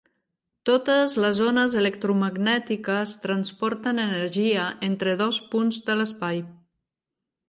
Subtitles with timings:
[0.67, 6.41] Totes les ones electromagnètiques transporten energia entre dos punts de l'espai.